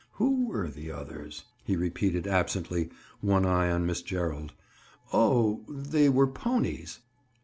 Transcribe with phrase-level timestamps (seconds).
[0.13, 4.51] "Who were the others?" he repeated absently, one eye on Miss Gerald.
[5.13, 7.01] "Oh, they were 'ponies.